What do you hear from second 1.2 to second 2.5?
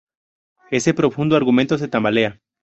argumento se tambalea